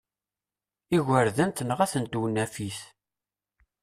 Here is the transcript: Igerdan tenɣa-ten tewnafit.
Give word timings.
Igerdan 0.95 1.51
tenɣa-ten 1.51 2.03
tewnafit. 2.11 2.79